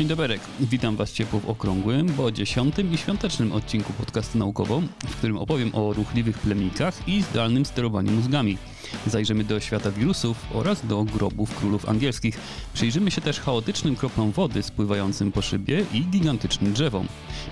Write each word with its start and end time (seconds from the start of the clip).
Dzień 0.00 0.08
dobry, 0.08 0.38
witam 0.60 0.96
Was 0.96 1.12
ciepło 1.12 1.40
w 1.40 1.48
okrągłym, 1.48 2.06
bo 2.06 2.32
dziesiątym 2.32 2.94
i 2.94 2.98
świątecznym 2.98 3.52
odcinku 3.52 3.92
podcastu 3.92 4.38
naukowo, 4.38 4.82
w 5.08 5.16
którym 5.16 5.38
opowiem 5.38 5.74
o 5.74 5.92
ruchliwych 5.92 6.38
plemnikach 6.38 7.08
i 7.08 7.22
zdalnym 7.22 7.64
sterowaniu 7.64 8.12
mózgami. 8.12 8.58
Zajrzymy 9.06 9.44
do 9.44 9.60
świata 9.60 9.90
wirusów 9.90 10.46
oraz 10.54 10.86
do 10.86 11.04
grobów 11.04 11.54
królów 11.54 11.88
angielskich. 11.88 12.38
Przyjrzymy 12.74 13.10
się 13.10 13.20
też 13.20 13.40
chaotycznym 13.40 13.96
kroplom 13.96 14.32
wody 14.32 14.62
spływającym 14.62 15.32
po 15.32 15.42
szybie 15.42 15.84
i 15.92 16.04
gigantycznym 16.04 16.72
drzewom. 16.72 17.06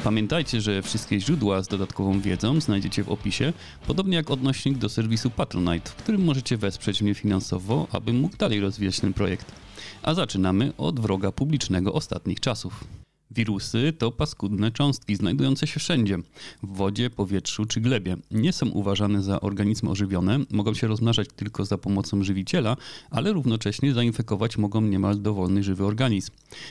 Pamiętajcie, 0.05 0.61
że 0.61 0.83
wszystkie 0.83 1.21
źródła 1.21 1.63
z 1.63 1.69
dodatkową 1.69 2.21
wiedzą 2.21 2.61
znajdziecie 2.61 3.05
w 3.05 3.09
opisie, 3.09 3.53
podobnie 3.87 4.17
jak 4.17 4.31
odnośnik 4.31 4.79
do 4.79 4.89
serwisu 4.89 5.31
Patronite, 5.31 5.91
w 5.91 5.95
którym 5.95 6.25
możecie 6.25 6.57
wesprzeć 6.57 7.03
mnie 7.03 7.15
finansowo, 7.15 7.87
abym 7.93 8.21
mógł 8.21 8.37
dalej 8.37 8.61
rozwijać 8.61 9.01
ten 9.01 9.13
projekt. 9.13 9.68
A 10.03 10.15
zaczynamy 10.15 10.73
od 10.79 11.01
wroga 11.01 11.33
publicznego 11.33 11.93
ostatnich 11.93 12.41
czasów. 12.41 12.85
Wirusy 13.31 13.93
to 13.99 14.13
paskudne 14.13 14.71
cząstki 14.71 15.17
znajdujące 15.17 15.67
się 15.67 15.81
wszędzie 15.81 16.19
w 16.63 16.77
wodzie, 16.77 17.11
powietrzu 17.11 17.65
czy 17.65 17.81
glebie. 17.81 18.17
Nie 18.31 18.53
są 18.53 18.69
uważane 18.69 19.23
za 19.23 19.41
organizmy 19.41 19.91
ożywione, 19.91 20.39
mogą 20.51 20.75
się 20.75 20.87
rozmnażać 20.87 21.29
tylko 21.37 21.65
za 21.65 21.79
pomocą 21.79 22.23
żywiciela, 22.23 22.77
ale 23.11 23.33
równocześnie 23.33 23.93
zainfekować 23.95 24.59
mogą 24.59 24.81
niemal 24.81 25.23
dowolny 25.23 25.63
żywy 25.63 25.85
organizm. 25.85 26.31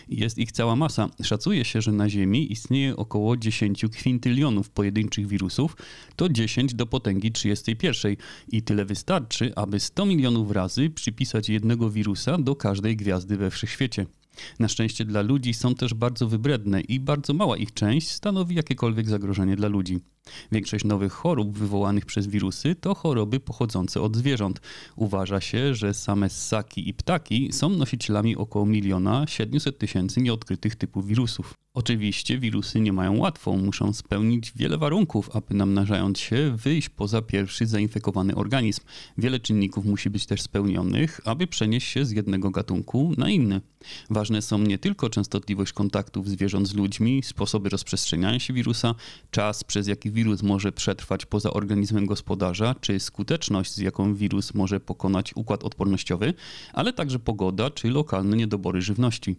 Jest 0.09 0.37
ich 0.37 0.51
cała 0.51 0.75
masa. 0.75 1.09
Szacuje 1.23 1.65
się, 1.65 1.81
że 1.81 1.91
na 1.91 2.09
Ziemi 2.09 2.51
istnieje 2.51 2.95
około 2.95 3.37
10 3.37 3.85
kwintylionów 3.91 4.69
pojedynczych 4.69 5.27
wirusów, 5.27 5.77
to 6.15 6.29
10 6.29 6.73
do 6.73 6.85
potęgi 6.85 7.31
31 7.31 8.15
i 8.47 8.61
tyle 8.61 8.85
wystarczy, 8.85 9.51
aby 9.55 9.79
100 9.79 10.05
milionów 10.05 10.51
razy 10.51 10.89
przypisać 10.89 11.49
jednego 11.49 11.89
wirusa 11.89 12.37
do 12.37 12.55
każdej 12.55 12.95
gwiazdy 12.95 13.37
we 13.37 13.51
wszechświecie. 13.51 14.05
Na 14.59 14.67
szczęście 14.67 15.05
dla 15.05 15.21
ludzi 15.21 15.53
są 15.53 15.75
też 15.75 15.93
bardzo 15.93 16.27
wybredne 16.27 16.81
i 16.81 16.99
bardzo 16.99 17.33
mała 17.33 17.57
ich 17.57 17.73
część 17.73 18.11
stanowi 18.11 18.55
jakiekolwiek 18.55 19.09
zagrożenie 19.09 19.55
dla 19.55 19.67
ludzi. 19.67 19.99
Większość 20.51 20.85
nowych 20.85 21.13
chorób 21.13 21.57
wywołanych 21.57 22.05
przez 22.05 22.27
wirusy 22.27 22.75
to 22.75 22.95
choroby 22.95 23.39
pochodzące 23.39 24.01
od 24.01 24.15
zwierząt. 24.15 24.61
Uważa 24.95 25.41
się, 25.41 25.75
że 25.75 25.93
same 25.93 26.29
ssaki 26.29 26.89
i 26.89 26.93
ptaki 26.93 27.53
są 27.53 27.69
nosicielami 27.69 28.35
około 28.35 28.65
miliona 28.65 29.27
700 29.27 29.77
tysięcy 29.77 30.21
nieodkrytych 30.21 30.75
typów 30.75 31.07
wirusów. 31.07 31.53
Oczywiście 31.77 32.37
wirusy 32.37 32.79
nie 32.79 32.93
mają 32.93 33.17
łatwo, 33.17 33.53
muszą 33.53 33.93
spełnić 33.93 34.51
wiele 34.55 34.77
warunków, 34.77 35.35
aby 35.35 35.53
namnażając 35.53 36.19
się 36.19 36.55
wyjść 36.55 36.89
poza 36.89 37.21
pierwszy 37.21 37.65
zainfekowany 37.65 38.35
organizm. 38.35 38.81
Wiele 39.17 39.39
czynników 39.39 39.85
musi 39.85 40.09
być 40.09 40.25
też 40.25 40.41
spełnionych, 40.41 41.21
aby 41.25 41.47
przenieść 41.47 41.87
się 41.87 42.05
z 42.05 42.11
jednego 42.11 42.51
gatunku 42.51 43.13
na 43.17 43.29
inny. 43.29 43.61
Ważne 44.09 44.41
są 44.41 44.57
nie 44.57 44.77
tylko 44.77 45.09
częstotliwość 45.09 45.73
kontaktów 45.73 46.29
zwierząt 46.29 46.67
z 46.67 46.73
ludźmi, 46.73 47.23
sposoby 47.23 47.69
rozprzestrzeniania 47.69 48.39
się 48.39 48.53
wirusa, 48.53 48.95
czas 49.31 49.63
przez 49.63 49.87
jaki 49.87 50.11
wirus 50.17 50.43
może 50.43 50.71
przetrwać 50.71 51.25
poza 51.25 51.53
organizmem 51.53 52.05
gospodarza, 52.05 52.75
czy 52.81 52.99
skuteczność, 52.99 53.73
z 53.73 53.77
jaką 53.77 54.15
wirus 54.15 54.53
może 54.53 54.79
pokonać 54.79 55.33
układ 55.35 55.63
odpornościowy, 55.63 56.33
ale 56.73 56.93
także 56.93 57.19
pogoda 57.19 57.69
czy 57.69 57.89
lokalne 57.89 58.37
niedobory 58.37 58.81
żywności. 58.81 59.35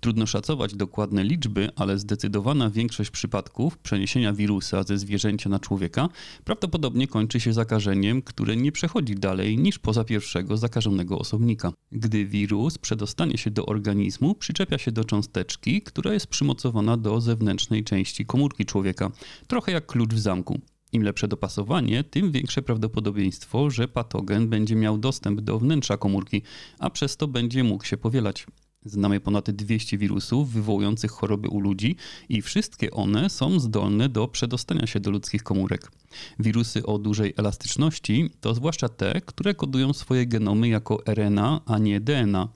Trudno 0.00 0.26
szacować 0.26 0.74
dokładne 0.74 1.24
liczby, 1.24 1.68
ale 1.76 1.98
zdecydowana 1.98 2.70
większość 2.70 3.10
przypadków 3.10 3.78
przeniesienia 3.78 4.32
wirusa 4.32 4.82
ze 4.82 4.98
zwierzęcia 4.98 5.50
na 5.50 5.58
człowieka 5.58 6.08
prawdopodobnie 6.44 7.08
kończy 7.08 7.40
się 7.40 7.52
zakażeniem, 7.52 8.22
które 8.22 8.56
nie 8.56 8.72
przechodzi 8.72 9.14
dalej 9.14 9.58
niż 9.58 9.78
poza 9.78 10.04
pierwszego 10.04 10.56
zakażonego 10.56 11.18
osobnika. 11.18 11.72
Gdy 11.92 12.26
wirus 12.26 12.78
przedostanie 12.78 13.38
się 13.38 13.50
do 13.50 13.66
organizmu, 13.66 14.34
przyczepia 14.34 14.78
się 14.78 14.92
do 14.92 15.04
cząsteczki, 15.04 15.82
która 15.82 16.12
jest 16.12 16.26
przymocowana 16.26 16.96
do 16.96 17.20
zewnętrznej 17.20 17.84
części 17.84 18.26
komórki 18.26 18.64
człowieka, 18.64 19.10
trochę 19.46 19.72
jak 19.72 19.86
klucz 19.86 20.14
w 20.14 20.18
zamku. 20.18 20.60
Im 20.92 21.02
lepsze 21.02 21.28
dopasowanie, 21.28 22.04
tym 22.04 22.32
większe 22.32 22.62
prawdopodobieństwo, 22.62 23.70
że 23.70 23.88
patogen 23.88 24.48
będzie 24.48 24.76
miał 24.76 24.98
dostęp 24.98 25.40
do 25.40 25.58
wnętrza 25.58 25.96
komórki, 25.96 26.42
a 26.78 26.90
przez 26.90 27.16
to 27.16 27.28
będzie 27.28 27.64
mógł 27.64 27.84
się 27.84 27.96
powielać. 27.96 28.46
Znamy 28.86 29.20
ponad 29.20 29.50
200 29.50 29.98
wirusów 29.98 30.52
wywołujących 30.52 31.10
choroby 31.10 31.48
u 31.48 31.60
ludzi 31.60 31.96
i 32.28 32.42
wszystkie 32.42 32.90
one 32.90 33.30
są 33.30 33.60
zdolne 33.60 34.08
do 34.08 34.28
przedostania 34.28 34.86
się 34.86 35.00
do 35.00 35.10
ludzkich 35.10 35.42
komórek. 35.42 35.90
Wirusy 36.38 36.86
o 36.86 36.98
dużej 36.98 37.34
elastyczności 37.36 38.30
to 38.40 38.54
zwłaszcza 38.54 38.88
te, 38.88 39.20
które 39.20 39.54
kodują 39.54 39.92
swoje 39.92 40.26
genomy 40.26 40.68
jako 40.68 41.02
RNA, 41.06 41.60
a 41.66 41.78
nie 41.78 42.00
DNA. 42.00 42.48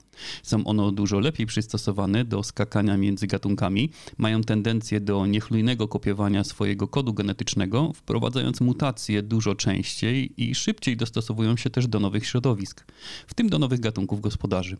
Są 0.43 0.63
one 0.63 0.91
dużo 0.91 1.19
lepiej 1.19 1.45
przystosowane 1.45 2.25
do 2.25 2.43
skakania 2.43 2.97
między 2.97 3.27
gatunkami, 3.27 3.89
mają 4.17 4.41
tendencję 4.41 4.99
do 4.99 5.25
niechlujnego 5.25 5.87
kopiowania 5.87 6.43
swojego 6.43 6.87
kodu 6.87 7.13
genetycznego, 7.13 7.91
wprowadzając 7.95 8.61
mutacje 8.61 9.23
dużo 9.23 9.55
częściej 9.55 10.33
i 10.37 10.55
szybciej 10.55 10.97
dostosowują 10.97 11.57
się 11.57 11.69
też 11.69 11.87
do 11.87 11.99
nowych 11.99 12.25
środowisk, 12.27 12.85
w 13.27 13.33
tym 13.33 13.49
do 13.49 13.59
nowych 13.59 13.79
gatunków 13.79 14.21
gospodarzy. 14.21 14.77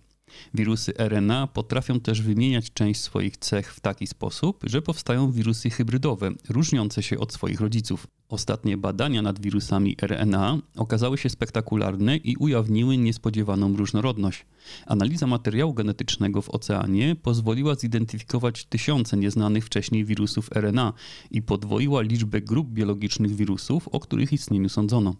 Wirusy 0.53 0.93
RNA 0.97 1.47
potrafią 1.47 1.99
też 1.99 2.21
wymieniać 2.21 2.73
część 2.73 3.01
swoich 3.01 3.37
cech 3.37 3.73
w 3.73 3.79
taki 3.79 4.07
sposób, 4.07 4.63
że 4.63 4.81
powstają 4.81 5.31
wirusy 5.31 5.69
hybrydowe, 5.69 6.31
różniące 6.49 7.03
się 7.03 7.19
od 7.19 7.33
swoich 7.33 7.61
rodziców. 7.61 8.07
Ostatnie 8.29 8.77
badania 8.77 9.21
nad 9.21 9.41
wirusami 9.41 9.95
RNA 10.01 10.57
okazały 10.75 11.17
się 11.17 11.29
spektakularne 11.29 12.17
i 12.17 12.35
ujawniły 12.35 12.97
niespodziewaną 12.97 13.77
różnorodność. 13.77 14.45
Analiza 14.85 15.27
materiału 15.27 15.73
genetycznego 15.73 16.41
w 16.41 16.49
oceanie 16.49 17.15
pozwoliła 17.15 17.75
zidentyfikować 17.75 18.65
tysiące 18.65 19.17
nieznanych 19.17 19.65
wcześniej 19.65 20.05
wirusów 20.05 20.49
RNA 20.55 20.93
i 21.31 21.41
podwoiła 21.41 22.01
liczbę 22.01 22.41
grup 22.41 22.69
biologicznych 22.69 23.35
wirusów, 23.35 23.87
o 23.87 23.99
których 23.99 24.33
istnieniu 24.33 24.69
sądzono. 24.69 25.15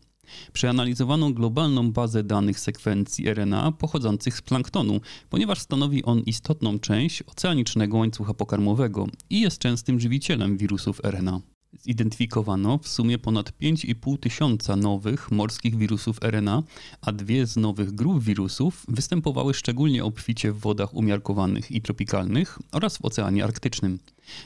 Przeanalizowano 0.53 1.31
globalną 1.31 1.91
bazę 1.91 2.23
danych 2.23 2.59
sekwencji 2.59 3.29
RNA 3.33 3.71
pochodzących 3.71 4.35
z 4.35 4.41
planktonu, 4.41 5.01
ponieważ 5.29 5.59
stanowi 5.59 6.03
on 6.03 6.19
istotną 6.19 6.79
część 6.79 7.21
oceanicznego 7.21 7.97
łańcucha 7.97 8.33
pokarmowego 8.33 9.07
i 9.29 9.41
jest 9.41 9.59
częstym 9.59 9.99
żywicielem 9.99 10.57
wirusów 10.57 11.01
RNA. 11.03 11.50
Zidentyfikowano 11.79 12.77
w 12.77 12.87
sumie 12.87 13.17
ponad 13.17 13.51
5,5 13.61 14.19
tysiąca 14.19 14.75
nowych 14.75 15.31
morskich 15.31 15.75
wirusów 15.75 16.17
RNA, 16.21 16.63
a 17.01 17.11
dwie 17.11 17.45
z 17.45 17.57
nowych 17.57 17.91
grup 17.91 18.23
wirusów 18.23 18.85
występowały 18.87 19.53
szczególnie 19.53 20.03
obficie 20.03 20.51
w 20.51 20.59
wodach 20.59 20.93
umiarkowanych 20.93 21.71
i 21.71 21.81
tropikalnych 21.81 22.59
oraz 22.71 22.97
w 22.97 23.05
Oceanie 23.05 23.43
Arktycznym. 23.43 23.99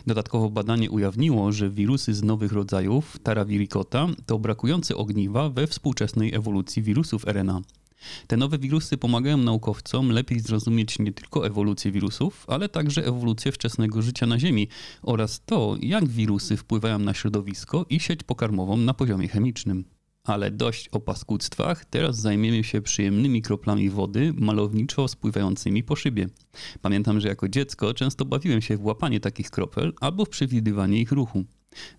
Dodatkowo 0.07 0.49
badanie 0.49 0.91
ujawniło, 0.91 1.51
że 1.51 1.69
wirusy 1.69 2.13
z 2.13 2.23
nowych 2.23 2.51
rodzajów 2.51 3.19
Taraviricota 3.23 4.07
to 4.25 4.39
brakujące 4.39 4.95
ogniwa 4.95 5.49
we 5.49 5.67
współczesnej 5.67 6.35
ewolucji 6.35 6.83
wirusów 6.83 7.25
RNA. 7.27 7.61
Te 8.27 8.37
nowe 8.37 8.57
wirusy 8.57 8.97
pomagają 8.97 9.37
naukowcom 9.37 10.09
lepiej 10.09 10.39
zrozumieć 10.39 10.99
nie 10.99 11.13
tylko 11.13 11.47
ewolucję 11.47 11.91
wirusów, 11.91 12.45
ale 12.47 12.69
także 12.69 13.05
ewolucję 13.05 13.51
wczesnego 13.51 14.01
życia 14.01 14.25
na 14.25 14.39
Ziemi 14.39 14.67
oraz 15.01 15.41
to, 15.45 15.75
jak 15.81 16.07
wirusy 16.07 16.57
wpływają 16.57 16.99
na 16.99 17.13
środowisko 17.13 17.85
i 17.89 17.99
sieć 17.99 18.23
pokarmową 18.23 18.77
na 18.77 18.93
poziomie 18.93 19.27
chemicznym. 19.27 19.94
Ale 20.25 20.51
dość 20.51 20.89
o 20.89 20.99
paskudztwach, 20.99 21.85
teraz 21.85 22.15
zajmiemy 22.15 22.63
się 22.63 22.81
przyjemnymi 22.81 23.41
kroplami 23.41 23.89
wody 23.89 24.33
malowniczo 24.37 25.07
spływającymi 25.07 25.83
po 25.83 25.95
szybie. 25.95 26.27
Pamiętam, 26.81 27.19
że 27.19 27.27
jako 27.27 27.49
dziecko 27.49 27.93
często 27.93 28.25
bawiłem 28.25 28.61
się 28.61 28.77
w 28.77 28.85
łapanie 28.85 29.19
takich 29.19 29.49
kropel 29.49 29.93
albo 30.01 30.25
w 30.25 30.29
przewidywanie 30.29 31.01
ich 31.01 31.11
ruchu. 31.11 31.45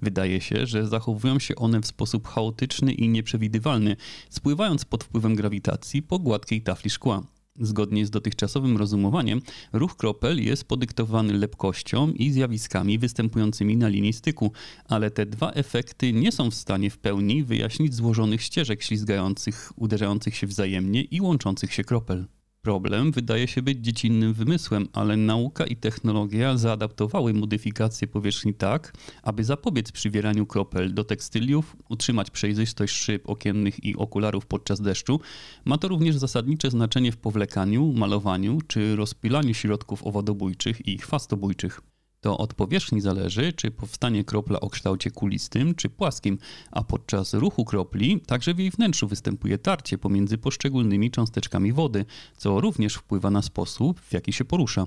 Wydaje 0.03 0.41
się, 0.41 0.67
że 0.67 0.87
zachowują 0.87 1.39
się 1.39 1.57
one 1.57 1.81
w 1.81 1.87
sposób 1.87 2.29
chaotyczny 2.29 2.93
i 2.93 3.09
nieprzewidywalny, 3.09 3.97
spływając 4.31 4.85
pod 4.85 5.05
wpływem 5.05 5.35
grawitacji 5.35 6.03
po 6.03 6.19
gładkiej 6.19 6.63
tafli 6.63 6.91
szkła. 6.91 7.23
Zgodnie 7.61 8.07
z 8.07 8.11
dotychczasowym 8.11 8.77
rozumowaniem, 8.77 9.41
ruch 9.73 9.97
kropel 9.97 10.45
jest 10.45 10.65
podyktowany 10.65 11.33
lepkością 11.33 12.11
i 12.13 12.31
zjawiskami 12.31 12.99
występującymi 12.99 13.77
na 13.77 13.89
linii 13.89 14.13
styku, 14.13 14.53
ale 14.89 15.11
te 15.11 15.27
dwa 15.27 15.51
efekty 15.53 16.13
nie 16.13 16.33
są 16.33 16.51
w 16.51 16.55
stanie 16.55 16.91
w 16.91 16.99
pełni 16.99 17.45
wyjaśnić 17.45 17.95
złożonych 17.95 18.43
ścieżek 18.43 18.83
ślizgających, 18.83 19.73
uderzających 19.77 20.37
się 20.37 20.47
wzajemnie 20.47 21.03
i 21.03 21.21
łączących 21.21 21.73
się 21.73 21.85
kropel. 21.85 22.27
Problem 22.67 23.13
wydaje 23.13 23.49
się 23.49 23.63
być 23.63 23.79
dziecinnym 23.79 24.35
wymysłem, 24.35 24.89
ale 24.93 25.17
nauka 25.17 25.67
i 25.67 25.77
technologia 25.77 26.57
zaadaptowały 26.57 27.35
modyfikację 27.35 28.09
powierzchni 28.09 28.55
tak, 28.55 28.93
aby 29.23 29.45
zapobiec 29.45 29.93
przywieraniu 29.93 30.47
kropel 30.47 30.95
do 30.95 31.05
tekstyliów, 31.05 31.77
utrzymać 31.89 32.31
przejrzystość 32.31 32.95
szyb 32.95 33.29
okiennych 33.29 33.85
i 33.85 33.97
okularów 33.97 34.47
podczas 34.47 34.81
deszczu. 34.81 35.21
Ma 35.65 35.79
to 35.79 35.89
również 35.89 36.17
zasadnicze 36.17 36.71
znaczenie 36.71 37.13
w 37.13 37.17
powlekaniu, 37.17 37.93
malowaniu 37.93 38.59
czy 38.67 38.97
rozpilaniu 38.97 39.55
środków 39.55 40.07
owadobójczych 40.07 40.89
i 40.89 40.99
chwastobójczych. 40.99 41.81
To 42.27 42.39
od 42.39 42.55
powierzchni 42.55 43.01
zależy, 43.01 43.53
czy 43.53 43.71
powstanie 43.71 44.25
kropla 44.25 44.61
o 44.61 44.71
kształcie 44.71 45.11
kulistym 45.11 45.75
czy 45.75 45.89
płaskim, 45.89 46.39
a 46.71 46.85
podczas 46.85 47.35
ruchu 47.35 47.65
kropli 47.65 48.21
także 48.21 48.55
w 48.55 48.59
jej 48.59 48.71
wnętrzu 48.71 49.09
występuje 49.09 49.59
tarcie 49.59 49.99
pomiędzy 49.99 50.39
poszczególnymi 50.39 51.11
cząsteczkami 51.11 51.73
wody, 51.73 52.05
co 52.37 52.61
również 52.61 52.95
wpływa 52.95 53.31
na 53.31 53.43
sposób, 53.43 54.01
w 54.01 54.13
jaki 54.13 54.33
się 54.33 54.45
porusza. 54.45 54.87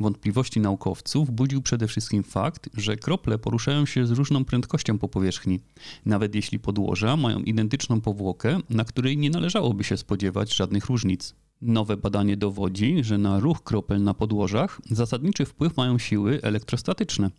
Wątpliwości 0.00 0.60
naukowców 0.60 1.30
budził 1.30 1.62
przede 1.62 1.86
wszystkim 1.86 2.22
fakt, 2.22 2.70
że 2.74 2.96
krople 2.96 3.38
poruszają 3.38 3.86
się 3.86 4.06
z 4.06 4.10
różną 4.10 4.44
prędkością 4.44 4.98
po 4.98 5.08
powierzchni, 5.08 5.60
nawet 6.06 6.34
jeśli 6.34 6.58
podłoża 6.58 7.16
mają 7.16 7.40
identyczną 7.40 8.00
powłokę, 8.00 8.58
na 8.70 8.84
której 8.84 9.18
nie 9.18 9.30
należałoby 9.30 9.84
się 9.84 9.96
spodziewać 9.96 10.54
żadnych 10.54 10.86
różnic. 10.86 11.34
Nowe 11.62 11.96
badanie 11.96 12.36
dowodzi, 12.36 13.04
że 13.04 13.18
na 13.18 13.40
ruch 13.40 13.62
kropel 13.62 14.02
na 14.02 14.14
podłożach 14.14 14.80
zasadniczy 14.90 15.44
wpływ 15.44 15.76
mają 15.76 15.98
siły 15.98 16.42
elektrostatyczne. 16.42 17.30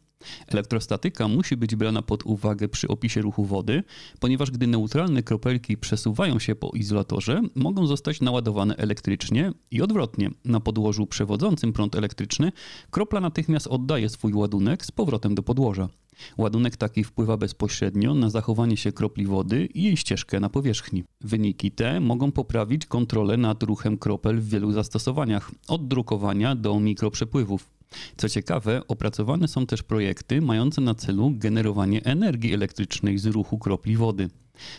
Elektrostatyka 0.47 1.27
musi 1.27 1.57
być 1.57 1.75
brana 1.75 2.01
pod 2.01 2.25
uwagę 2.25 2.67
przy 2.67 2.87
opisie 2.87 3.21
ruchu 3.21 3.45
wody, 3.45 3.83
ponieważ 4.19 4.51
gdy 4.51 4.67
neutralne 4.67 5.23
kropelki 5.23 5.77
przesuwają 5.77 6.39
się 6.39 6.55
po 6.55 6.69
izolatorze, 6.69 7.41
mogą 7.55 7.87
zostać 7.87 8.21
naładowane 8.21 8.75
elektrycznie 8.75 9.51
i 9.71 9.81
odwrotnie. 9.81 10.31
Na 10.45 10.59
podłożu 10.59 11.07
przewodzącym 11.07 11.73
prąd 11.73 11.95
elektryczny 11.95 12.51
kropla 12.89 13.21
natychmiast 13.21 13.67
oddaje 13.67 14.09
swój 14.09 14.33
ładunek 14.33 14.85
z 14.85 14.91
powrotem 14.91 15.35
do 15.35 15.43
podłoża. 15.43 15.89
Ładunek 16.37 16.77
taki 16.77 17.03
wpływa 17.03 17.37
bezpośrednio 17.37 18.13
na 18.13 18.29
zachowanie 18.29 18.77
się 18.77 18.91
kropli 18.91 19.25
wody 19.25 19.65
i 19.65 19.83
jej 19.83 19.97
ścieżkę 19.97 20.39
na 20.39 20.49
powierzchni. 20.49 21.03
Wyniki 21.21 21.71
te 21.71 21.99
mogą 21.99 22.31
poprawić 22.31 22.85
kontrolę 22.85 23.37
nad 23.37 23.63
ruchem 23.63 23.97
kropel 23.97 24.39
w 24.39 24.49
wielu 24.49 24.71
zastosowaniach, 24.71 25.51
od 25.67 25.87
drukowania 25.87 26.55
do 26.55 26.79
mikroprzepływów. 26.79 27.69
Co 28.17 28.29
ciekawe, 28.29 28.81
opracowane 28.87 29.47
są 29.47 29.65
też 29.65 29.83
projekty 29.83 30.41
mające 30.41 30.81
na 30.81 30.95
celu 30.95 31.31
generowanie 31.35 32.03
energii 32.03 32.53
elektrycznej 32.53 33.17
z 33.17 33.25
ruchu 33.25 33.57
kropli 33.57 33.97
wody. 33.97 34.29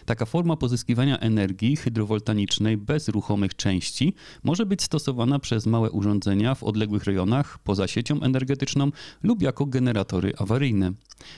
Taka 0.05 0.27
forma 0.27 0.57
pozyskiwania 0.57 1.19
energii 1.19 1.77
hydrowoltanicznej 1.77 2.77
bez 2.77 3.09
ruchomych 3.09 3.57
części 3.57 4.15
może 4.43 4.67
być 4.67 4.83
stosowana 4.83 5.39
przez 5.39 5.67
małe 5.67 5.91
urządzenia 5.91 6.55
w 6.55 6.63
odległych 6.63 7.05
rejonach 7.05 7.59
poza 7.59 7.89
siecią 7.89 8.21
energetyczną 8.21 8.91
lub 9.23 9.43
jako 9.43 9.67
generatory 9.67 10.33
awaryjne. 10.39 10.93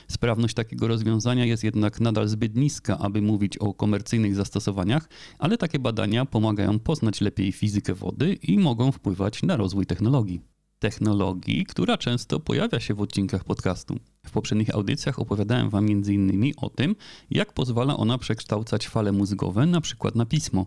Sprawność 0.07 0.53
takiego 0.53 0.87
rozwiązania 0.87 1.45
jest 1.45 1.63
jednak 1.63 1.99
nadal 1.99 2.27
zbyt 2.27 2.55
niska, 2.55 2.97
aby 2.97 3.21
mówić 3.21 3.57
o 3.57 3.73
komercyjnych 3.73 4.35
zastosowaniach, 4.35 5.09
ale 5.39 5.57
takie 5.57 5.79
badania 5.79 6.25
pomagają 6.25 6.79
poznać 6.79 7.21
lepiej 7.21 7.51
fizykę 7.51 7.93
wody 7.93 8.33
i 8.33 8.59
mogą 8.59 8.91
wpływać 8.91 9.43
na 9.43 9.57
rozwój 9.57 9.85
technologii 9.85 10.55
technologii, 10.79 11.65
która 11.65 11.97
często 11.97 12.39
pojawia 12.39 12.79
się 12.79 12.93
w 12.93 13.01
odcinkach 13.01 13.43
podcastu. 13.43 13.99
W 14.25 14.31
poprzednich 14.31 14.75
audycjach 14.75 15.19
opowiadałem 15.19 15.69
Wam 15.69 15.85
m.in. 15.85 16.53
o 16.57 16.69
tym, 16.69 16.95
jak 17.29 17.53
pozwala 17.53 17.97
ona 17.97 18.17
przekształcać 18.17 18.87
fale 18.87 19.11
mózgowe 19.11 19.65
na 19.65 19.81
przykład 19.81 20.15
na 20.15 20.25
pismo. 20.25 20.65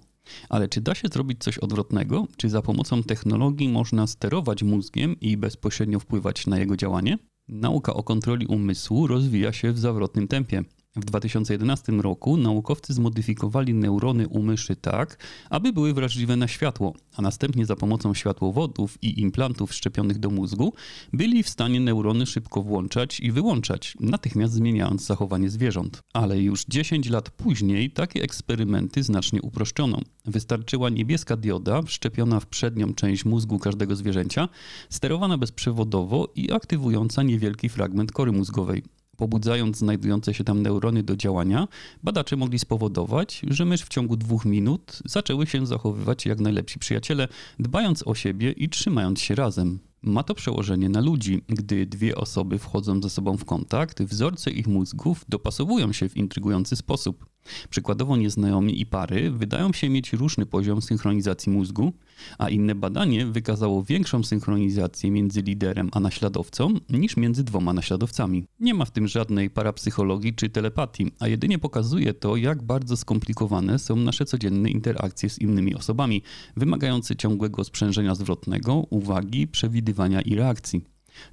Ale 0.48 0.68
czy 0.68 0.80
da 0.80 0.94
się 0.94 1.08
zrobić 1.08 1.38
coś 1.44 1.58
odwrotnego? 1.58 2.26
Czy 2.36 2.48
za 2.48 2.62
pomocą 2.62 3.02
technologii 3.02 3.68
można 3.68 4.06
sterować 4.06 4.62
mózgiem 4.62 5.20
i 5.20 5.36
bezpośrednio 5.36 6.00
wpływać 6.00 6.46
na 6.46 6.58
jego 6.58 6.76
działanie? 6.76 7.18
Nauka 7.48 7.94
o 7.94 8.02
kontroli 8.02 8.46
umysłu 8.46 9.06
rozwija 9.06 9.52
się 9.52 9.72
w 9.72 9.78
zawrotnym 9.78 10.28
tempie. 10.28 10.64
W 10.96 11.04
2011 11.04 11.92
roku 11.92 12.36
naukowcy 12.36 12.94
zmodyfikowali 12.94 13.74
neurony 13.74 14.28
u 14.28 14.42
myszy 14.42 14.76
tak, 14.76 15.24
aby 15.50 15.72
były 15.72 15.94
wrażliwe 15.94 16.36
na 16.36 16.48
światło, 16.48 16.94
a 17.16 17.22
następnie 17.22 17.66
za 17.66 17.76
pomocą 17.76 18.14
światłowodów 18.14 19.02
i 19.02 19.20
implantów 19.20 19.74
szczepionych 19.74 20.18
do 20.18 20.30
mózgu 20.30 20.72
byli 21.12 21.42
w 21.42 21.48
stanie 21.48 21.80
neurony 21.80 22.26
szybko 22.26 22.62
włączać 22.62 23.20
i 23.20 23.32
wyłączać, 23.32 23.96
natychmiast 24.00 24.54
zmieniając 24.54 25.06
zachowanie 25.06 25.50
zwierząt. 25.50 26.00
Ale 26.12 26.38
już 26.38 26.64
10 26.64 27.10
lat 27.10 27.30
później 27.30 27.90
takie 27.90 28.22
eksperymenty 28.22 29.02
znacznie 29.02 29.42
uproszczono. 29.42 30.00
Wystarczyła 30.24 30.90
niebieska 30.90 31.36
dioda 31.36 31.82
wszczepiona 31.82 32.40
w 32.40 32.46
przednią 32.46 32.94
część 32.94 33.24
mózgu 33.24 33.58
każdego 33.58 33.96
zwierzęcia, 33.96 34.48
sterowana 34.90 35.38
bezprzewodowo 35.38 36.32
i 36.34 36.52
aktywująca 36.52 37.22
niewielki 37.22 37.68
fragment 37.68 38.12
kory 38.12 38.32
mózgowej. 38.32 38.82
Pobudzając 39.18 39.76
znajdujące 39.76 40.34
się 40.34 40.44
tam 40.44 40.62
neurony 40.62 41.02
do 41.02 41.16
działania, 41.16 41.68
badacze 42.02 42.36
mogli 42.36 42.58
spowodować, 42.58 43.42
że 43.48 43.64
mysz 43.64 43.82
w 43.82 43.88
ciągu 43.88 44.16
dwóch 44.16 44.44
minut 44.44 44.98
zaczęły 45.04 45.46
się 45.46 45.66
zachowywać 45.66 46.26
jak 46.26 46.40
najlepsi 46.40 46.78
przyjaciele, 46.78 47.28
dbając 47.58 48.06
o 48.06 48.14
siebie 48.14 48.52
i 48.52 48.68
trzymając 48.68 49.20
się 49.20 49.34
razem. 49.34 49.78
Ma 50.02 50.22
to 50.22 50.34
przełożenie 50.34 50.88
na 50.88 51.00
ludzi. 51.00 51.44
Gdy 51.48 51.86
dwie 51.86 52.16
osoby 52.16 52.58
wchodzą 52.58 53.02
ze 53.02 53.10
sobą 53.10 53.36
w 53.36 53.44
kontakt, 53.44 54.02
wzorce 54.02 54.50
ich 54.50 54.66
mózgów 54.66 55.24
dopasowują 55.28 55.92
się 55.92 56.08
w 56.08 56.16
intrygujący 56.16 56.76
sposób. 56.76 57.26
Przykładowo 57.70 58.16
nieznajomi 58.16 58.80
i 58.80 58.86
pary 58.86 59.30
wydają 59.30 59.72
się 59.72 59.88
mieć 59.88 60.12
różny 60.12 60.46
poziom 60.46 60.82
synchronizacji 60.82 61.52
mózgu, 61.52 61.92
a 62.38 62.48
inne 62.48 62.74
badanie 62.74 63.26
wykazało 63.26 63.82
większą 63.82 64.22
synchronizację 64.22 65.10
między 65.10 65.42
liderem 65.42 65.88
a 65.92 66.00
naśladowcą 66.00 66.74
niż 66.90 67.16
między 67.16 67.44
dwoma 67.44 67.72
naśladowcami. 67.72 68.44
Nie 68.60 68.74
ma 68.74 68.84
w 68.84 68.90
tym 68.90 69.08
żadnej 69.08 69.50
parapsychologii 69.50 70.34
czy 70.34 70.48
telepatii, 70.48 71.12
a 71.18 71.28
jedynie 71.28 71.58
pokazuje 71.58 72.14
to, 72.14 72.36
jak 72.36 72.62
bardzo 72.62 72.96
skomplikowane 72.96 73.78
są 73.78 73.96
nasze 73.96 74.24
codzienne 74.24 74.70
interakcje 74.70 75.30
z 75.30 75.38
innymi 75.38 75.74
osobami, 75.74 76.22
wymagające 76.56 77.16
ciągłego 77.16 77.64
sprzężenia 77.64 78.14
zwrotnego, 78.14 78.74
uwagi, 78.90 79.46
przewidywania 79.88 80.20
i 80.20 80.34
reakcji. 80.34 80.84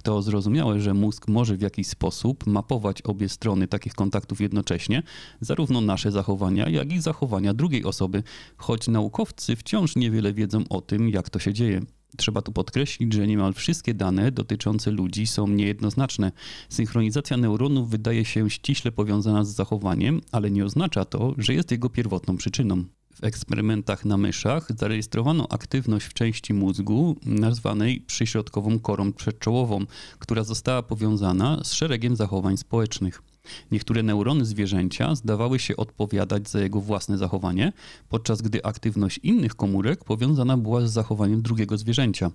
To 0.02 0.22
zrozumiałe, 0.22 0.80
że 0.80 0.94
mózg 0.94 1.28
może 1.28 1.56
w 1.56 1.60
jakiś 1.60 1.86
sposób 1.86 2.46
mapować 2.46 3.02
obie 3.02 3.28
strony 3.28 3.68
takich 3.68 3.94
kontaktów 3.94 4.40
jednocześnie, 4.40 5.02
zarówno 5.40 5.80
nasze 5.80 6.12
zachowania, 6.12 6.68
jak 6.68 6.92
i 6.92 7.00
zachowania 7.00 7.54
drugiej 7.54 7.84
osoby, 7.84 8.22
choć 8.56 8.88
naukowcy 8.88 9.56
wciąż 9.56 9.96
niewiele 9.96 10.32
wiedzą 10.32 10.64
o 10.68 10.80
tym, 10.80 11.08
jak 11.08 11.30
to 11.30 11.38
się 11.38 11.52
dzieje. 11.52 11.80
Trzeba 12.16 12.42
tu 12.42 12.52
podkreślić, 12.52 13.12
że 13.12 13.26
niemal 13.26 13.52
wszystkie 13.52 13.94
dane 13.94 14.32
dotyczące 14.32 14.90
ludzi 14.90 15.26
są 15.26 15.48
niejednoznaczne. 15.48 16.32
Synchronizacja 16.68 17.36
neuronów 17.36 17.90
wydaje 17.90 18.24
się 18.24 18.50
ściśle 18.50 18.92
powiązana 18.92 19.44
z 19.44 19.54
zachowaniem, 19.54 20.20
ale 20.32 20.50
nie 20.50 20.64
oznacza 20.64 21.04
to, 21.04 21.34
że 21.38 21.54
jest 21.54 21.70
jego 21.70 21.90
pierwotną 21.90 22.36
przyczyną. 22.36 22.84
W 23.16 23.24
eksperymentach 23.24 24.04
na 24.04 24.16
myszach 24.16 24.68
zarejestrowano 24.78 25.46
aktywność 25.48 26.06
w 26.06 26.14
części 26.14 26.54
mózgu 26.54 27.16
nazwanej 27.26 28.00
przyśrodkową 28.00 28.78
korą 28.78 29.12
przedczołową, 29.12 29.84
która 30.18 30.44
została 30.44 30.82
powiązana 30.82 31.64
z 31.64 31.72
szeregiem 31.72 32.16
zachowań 32.16 32.56
społecznych. 32.56 33.22
Niektóre 33.70 34.02
neurony 34.02 34.44
zwierzęcia 34.44 35.14
zdawały 35.14 35.58
się 35.58 35.76
odpowiadać 35.76 36.48
za 36.50 36.60
jego 36.60 36.80
własne 36.80 37.18
zachowanie, 37.18 37.72
podczas 38.08 38.42
gdy 38.42 38.64
aktywność 38.64 39.18
innych 39.18 39.54
komórek 39.54 40.04
powiązana 40.04 40.56
była 40.56 40.86
z 40.86 40.92
zachowaniem 40.92 41.42
drugiego 41.42 41.78
zwierzęcia. 41.78 42.30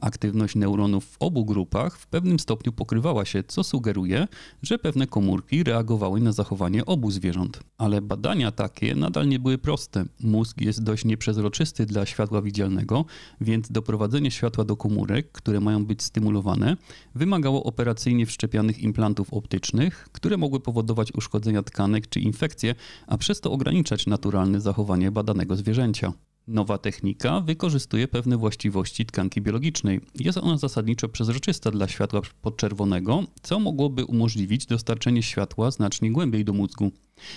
Aktywność 0.00 0.54
neuronów 0.54 1.04
w 1.04 1.16
obu 1.20 1.44
grupach 1.44 1.98
w 1.98 2.06
pewnym 2.06 2.38
stopniu 2.38 2.72
pokrywała 2.72 3.24
się, 3.24 3.44
co 3.44 3.64
sugeruje, 3.64 4.28
że 4.62 4.78
pewne 4.78 5.06
komórki 5.06 5.64
reagowały 5.64 6.20
na 6.20 6.32
zachowanie 6.32 6.86
obu 6.86 7.10
zwierząt. 7.10 7.60
Ale 7.78 8.02
badania 8.02 8.50
takie 8.50 8.94
nadal 8.94 9.28
nie 9.28 9.38
były 9.38 9.58
proste. 9.58 10.04
Mózg 10.20 10.60
jest 10.60 10.82
dość 10.82 11.04
nieprzezroczysty 11.04 11.86
dla 11.86 12.06
światła 12.06 12.42
widzialnego, 12.42 13.04
więc 13.40 13.72
doprowadzenie 13.72 14.30
światła 14.30 14.64
do 14.64 14.76
komórek, 14.76 15.32
które 15.32 15.60
mają 15.60 15.86
być 15.86 16.02
stymulowane, 16.02 16.76
wymagało 17.14 17.64
operacyjnie 17.64 18.26
wszczepianych 18.26 18.78
implantów 18.78 19.32
optycznych, 19.32 20.08
które 20.12 20.36
mogły 20.36 20.60
powodować 20.60 21.12
uszkodzenia 21.12 21.62
tkanek 21.62 22.08
czy 22.08 22.20
infekcje, 22.20 22.74
a 23.06 23.18
przez 23.18 23.40
to 23.40 23.52
ograniczać 23.52 24.06
naturalne 24.06 24.60
zachowanie 24.60 25.10
badanego 25.10 25.56
zwierzęcia. 25.56 26.12
Nowa 26.48 26.78
technika 26.78 27.40
wykorzystuje 27.40 28.08
pewne 28.08 28.36
właściwości 28.36 29.06
tkanki 29.06 29.40
biologicznej. 29.40 30.00
Jest 30.14 30.38
ona 30.38 30.58
zasadniczo 30.58 31.08
przezroczysta 31.08 31.70
dla 31.70 31.88
światła 31.88 32.20
podczerwonego, 32.42 33.24
co 33.42 33.60
mogłoby 33.60 34.04
umożliwić 34.04 34.66
dostarczenie 34.66 35.22
światła 35.22 35.70
znacznie 35.70 36.12
głębiej 36.12 36.44
do 36.44 36.52
mózgu. 36.52 36.90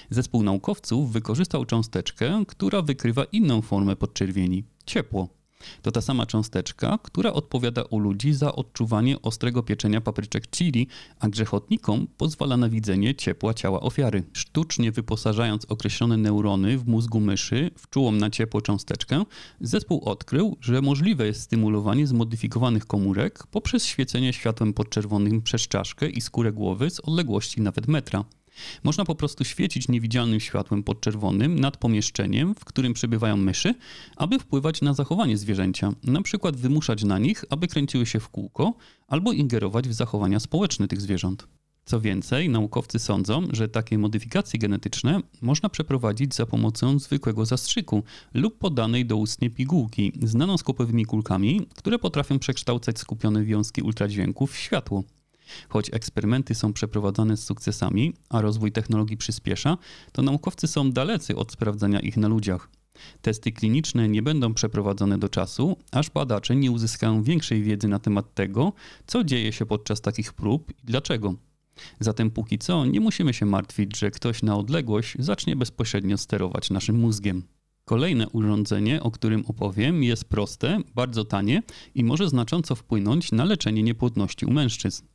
Zespół 0.09 0.43
naukowców 0.43 1.11
wykorzystał 1.11 1.65
cząsteczkę, 1.65 2.43
która 2.47 2.81
wykrywa 2.81 3.23
inną 3.23 3.61
formę 3.61 3.95
podczerwieni 3.95 4.63
ciepło. 4.85 5.38
To 5.81 5.91
ta 5.91 6.01
sama 6.01 6.25
cząsteczka, 6.25 6.99
która 7.03 7.33
odpowiada 7.33 7.83
u 7.83 7.99
ludzi 7.99 8.33
za 8.33 8.55
odczuwanie 8.55 9.21
ostrego 9.21 9.63
pieczenia 9.63 10.01
papryczek 10.01 10.49
chili, 10.49 10.87
a 11.19 11.29
grzechotnikom 11.29 12.07
pozwala 12.17 12.57
na 12.57 12.69
widzenie 12.69 13.15
ciepła 13.15 13.53
ciała 13.53 13.79
ofiary. 13.79 14.23
Sztucznie 14.33 14.91
wyposażając 14.91 15.65
określone 15.65 16.17
neurony 16.17 16.77
w 16.77 16.87
mózgu 16.87 17.19
myszy 17.19 17.71
w 17.77 17.89
czułą 17.89 18.11
na 18.11 18.29
ciepło 18.29 18.61
cząsteczkę, 18.61 19.23
zespół 19.61 20.01
odkrył, 20.05 20.57
że 20.61 20.81
możliwe 20.81 21.25
jest 21.25 21.41
stymulowanie 21.41 22.07
zmodyfikowanych 22.07 22.85
komórek 22.85 23.47
poprzez 23.47 23.85
świecenie 23.85 24.33
światłem 24.33 24.73
podczerwonym 24.73 25.41
przez 25.41 25.61
czaszkę 25.61 26.09
i 26.09 26.21
skórę 26.21 26.51
głowy 26.51 26.89
z 26.89 26.99
odległości 26.99 27.61
nawet 27.61 27.87
metra. 27.87 28.25
Można 28.83 29.05
po 29.05 29.15
prostu 29.15 29.43
świecić 29.43 29.87
niewidzialnym 29.87 30.39
światłem 30.39 30.83
podczerwonym 30.83 31.59
nad 31.59 31.77
pomieszczeniem, 31.77 32.55
w 32.55 32.65
którym 32.65 32.93
przebywają 32.93 33.37
myszy, 33.37 33.75
aby 34.15 34.39
wpływać 34.39 34.81
na 34.81 34.93
zachowanie 34.93 35.37
zwierzęcia, 35.37 35.93
na 36.03 36.21
przykład 36.21 36.55
wymuszać 36.55 37.03
na 37.03 37.19
nich, 37.19 37.45
aby 37.49 37.67
kręciły 37.67 38.05
się 38.05 38.19
w 38.19 38.29
kółko, 38.29 38.73
albo 39.07 39.31
ingerować 39.31 39.89
w 39.89 39.93
zachowania 39.93 40.39
społeczne 40.39 40.87
tych 40.87 41.01
zwierząt. 41.01 41.47
Co 41.89 42.01
więcej, 42.01 42.49
naukowcy 42.49 42.99
sądzą, 42.99 43.47
że 43.51 43.67
takie 43.67 43.97
modyfikacje 43.97 44.59
genetyczne 44.59 45.21
można 45.41 45.69
przeprowadzić 45.69 46.35
za 46.35 46.45
pomocą 46.45 46.99
zwykłego 46.99 47.45
zastrzyku 47.45 48.03
lub 48.33 48.57
podanej 48.57 49.05
doustnie 49.05 49.49
pigułki 49.49 50.11
z 50.23 50.35
nanoskopowymi 50.35 51.05
kulkami, 51.05 51.67
które 51.75 51.99
potrafią 51.99 52.39
przekształcać 52.39 52.99
skupione 52.99 53.43
wiązki 53.43 53.81
ultradźwięków 53.81 54.51
w 54.51 54.57
światło. 54.57 55.03
Choć 55.69 55.89
eksperymenty 55.93 56.55
są 56.55 56.73
przeprowadzane 56.73 57.37
z 57.37 57.45
sukcesami, 57.45 58.13
a 58.29 58.41
rozwój 58.41 58.71
technologii 58.71 59.17
przyspiesza, 59.17 59.77
to 60.11 60.21
naukowcy 60.21 60.67
są 60.67 60.91
dalecy 60.91 61.35
od 61.35 61.51
sprawdzania 61.51 61.99
ich 61.99 62.17
na 62.17 62.27
ludziach. 62.27 62.69
Testy 63.21 63.51
kliniczne 63.51 64.09
nie 64.09 64.21
będą 64.21 64.53
przeprowadzone 64.53 65.17
do 65.17 65.29
czasu, 65.29 65.77
aż 65.91 66.09
badacze 66.09 66.55
nie 66.55 66.71
uzyskają 66.71 67.23
większej 67.23 67.63
wiedzy 67.63 67.87
na 67.87 67.99
temat 67.99 68.33
tego, 68.33 68.73
co 69.07 69.23
dzieje 69.23 69.53
się 69.53 69.65
podczas 69.65 70.01
takich 70.01 70.33
prób 70.33 70.71
i 70.71 70.75
dlaczego. 70.83 71.33
Zatem 71.99 72.31
póki 72.31 72.57
co 72.57 72.85
nie 72.85 72.99
musimy 72.99 73.33
się 73.33 73.45
martwić, 73.45 73.97
że 73.97 74.11
ktoś 74.11 74.43
na 74.43 74.57
odległość 74.57 75.15
zacznie 75.19 75.55
bezpośrednio 75.55 76.17
sterować 76.17 76.69
naszym 76.69 76.99
mózgiem. 76.99 77.43
Kolejne 77.85 78.29
urządzenie, 78.29 79.03
o 79.03 79.11
którym 79.11 79.45
opowiem, 79.45 80.03
jest 80.03 80.25
proste, 80.25 80.79
bardzo 80.95 81.25
tanie 81.25 81.63
i 81.95 82.03
może 82.03 82.29
znacząco 82.29 82.75
wpłynąć 82.75 83.31
na 83.31 83.45
leczenie 83.45 83.83
niepłodności 83.83 84.45
u 84.45 84.51
mężczyzn. 84.51 85.05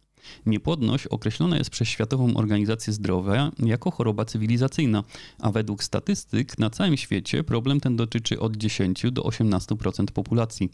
Niepłodność 0.47 1.07
określona 1.07 1.59
jest 1.59 1.71
przez 1.71 1.89
Światową 1.89 2.37
Organizację 2.37 2.93
Zdrowia 2.93 3.53
jako 3.59 3.91
choroba 3.91 4.25
cywilizacyjna, 4.25 5.05
a 5.41 5.51
według 5.51 5.85
statystyk 5.85 6.59
na 6.59 6.71
całym 6.71 6.97
świecie 6.97 7.45
problem 7.45 7.81
ten 7.81 7.97
dotyczy 7.97 8.41
od 8.41 8.57
10 8.57 9.05
do 9.13 9.23
18% 9.23 10.07
populacji. 10.07 10.71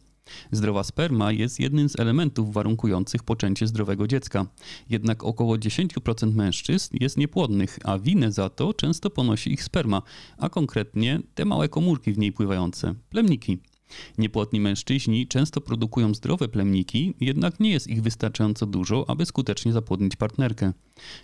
Zdrowa 0.53 0.85
sperma 0.85 1.33
jest 1.33 1.61
jednym 1.61 1.89
z 1.89 2.01
elementów 2.01 2.53
warunkujących 2.53 3.23
poczęcie 3.23 3.67
zdrowego 3.67 4.07
dziecka. 4.07 4.47
Jednak 4.91 5.25
około 5.25 5.57
10% 5.57 6.35
mężczyzn 6.35 6.97
jest 7.01 7.17
niepłodnych, 7.17 7.79
a 7.85 7.99
winę 7.99 8.33
za 8.33 8.49
to 8.49 8.75
często 8.75 9.11
ponosi 9.11 9.53
ich 9.53 9.65
sperma, 9.65 10.03
a 10.39 10.49
konkretnie 10.49 11.21
te 11.35 11.45
małe 11.45 11.69
komórki 11.69 12.13
w 12.13 12.19
niej 12.19 12.33
pływające 12.33 12.95
plemniki. 13.11 13.59
Niepłodni 14.19 14.61
mężczyźni 14.61 15.27
często 15.27 15.61
produkują 15.61 16.15
zdrowe 16.15 16.49
plemniki, 16.49 17.15
jednak 17.21 17.61
nie 17.61 17.71
jest 17.71 17.89
ich 17.89 18.03
wystarczająco 18.03 18.67
dużo, 18.67 19.05
aby 19.09 19.27
skutecznie 19.27 19.73
zapłodnić 19.73 20.17
partnerkę. 20.17 20.73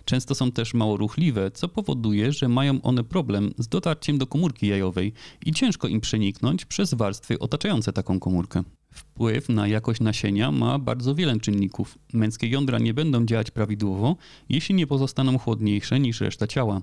Często 0.05 0.35
są 0.35 0.51
też 0.51 0.73
mało 0.73 0.97
ruchliwe, 0.97 1.51
co 1.51 1.67
powoduje, 1.67 2.31
że 2.31 2.49
mają 2.49 2.81
one 2.81 3.03
problem 3.03 3.53
z 3.57 3.67
dotarciem 3.67 4.17
do 4.17 4.27
komórki 4.27 4.67
jajowej 4.67 5.13
i 5.45 5.53
ciężko 5.53 5.87
im 5.87 6.01
przeniknąć 6.01 6.65
przez 6.65 6.93
warstwy 6.93 7.39
otaczające 7.39 7.93
taką 7.93 8.19
komórkę. 8.19 8.63
Wpływ 8.91 9.49
na 9.49 9.67
jakość 9.67 10.01
nasienia 10.01 10.51
ma 10.51 10.79
bardzo 10.79 11.15
wiele 11.15 11.39
czynników. 11.39 11.97
Męskie 12.13 12.47
jądra 12.47 12.79
nie 12.79 12.93
będą 12.93 13.25
działać 13.25 13.51
prawidłowo, 13.51 14.15
jeśli 14.49 14.75
nie 14.75 14.87
pozostaną 14.87 15.37
chłodniejsze 15.37 15.99
niż 15.99 16.21
reszta 16.21 16.47
ciała. 16.47 16.81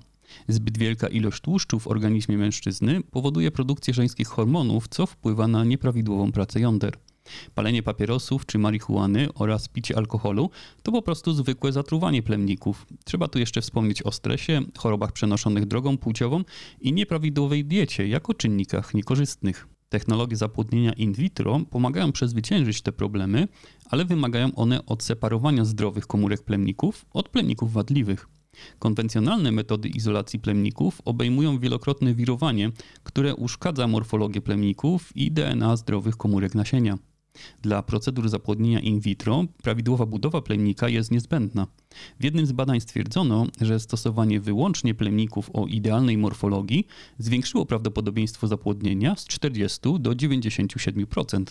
Zbyt 0.48 0.78
wielka 0.78 1.08
ilość 1.08 1.40
tłuszczu 1.40 1.80
w 1.80 1.88
organizmie 1.88 2.38
mężczyzny 2.38 3.00
powoduje 3.02 3.50
produkcję 3.50 3.94
żeńskich 3.94 4.28
hormonów, 4.28 4.88
co 4.88 5.06
wpływa 5.06 5.48
na 5.48 5.64
nieprawidłową 5.64 6.32
pracę 6.32 6.60
jąder. 6.60 6.98
Palenie 7.54 7.82
papierosów 7.82 8.46
czy 8.46 8.58
marihuany 8.58 9.28
oraz 9.34 9.68
picie 9.68 9.96
alkoholu 9.96 10.50
to 10.82 10.92
po 10.92 11.02
prostu 11.02 11.32
zwykłe 11.32 11.72
zatruwanie 11.72 12.22
plemników. 12.22 12.86
Trzeba 13.04 13.28
tu 13.28 13.38
jeszcze 13.38 13.60
wspomnieć 13.60 14.02
o 14.02 14.12
stresie, 14.12 14.60
chorobach 14.78 15.12
przenoszonych 15.12 15.66
drogą 15.66 15.98
płciową 15.98 16.44
i 16.80 16.92
nieprawidłowej 16.92 17.64
diecie 17.64 18.08
jako 18.08 18.34
czynnikach 18.34 18.94
niekorzystnych. 18.94 19.68
Technologie 19.88 20.36
zapłodnienia 20.36 20.92
in 20.92 21.12
vitro 21.12 21.60
pomagają 21.70 22.12
przezwyciężyć 22.12 22.82
te 22.82 22.92
problemy, 22.92 23.48
ale 23.90 24.04
wymagają 24.04 24.54
one 24.54 24.86
odseparowania 24.86 25.64
zdrowych 25.64 26.06
komórek 26.06 26.42
plemników 26.42 27.06
od 27.10 27.28
plemników 27.28 27.72
wadliwych. 27.72 28.28
Konwencjonalne 28.78 29.52
metody 29.52 29.88
izolacji 29.88 30.38
plemników 30.38 31.00
obejmują 31.04 31.58
wielokrotne 31.58 32.14
wirowanie, 32.14 32.70
które 33.02 33.34
uszkadza 33.34 33.88
morfologię 33.88 34.40
plemników 34.40 35.16
i 35.16 35.32
DNA 35.32 35.76
zdrowych 35.76 36.16
komórek 36.16 36.54
nasienia. 36.54 36.98
Dla 37.62 37.82
procedur 37.82 38.28
zapłodnienia 38.28 38.80
in 38.80 39.00
vitro 39.00 39.44
prawidłowa 39.62 40.06
budowa 40.06 40.42
plemnika 40.42 40.88
jest 40.88 41.10
niezbędna. 41.10 41.66
W 42.20 42.24
jednym 42.24 42.46
z 42.46 42.52
badań 42.52 42.80
stwierdzono, 42.80 43.46
że 43.60 43.80
stosowanie 43.80 44.40
wyłącznie 44.40 44.94
plemników 44.94 45.50
o 45.52 45.66
idealnej 45.66 46.18
morfologii 46.18 46.86
zwiększyło 47.18 47.66
prawdopodobieństwo 47.66 48.46
zapłodnienia 48.46 49.16
z 49.16 49.24
40 49.24 49.80
do 50.00 50.10
97%. 50.10 51.44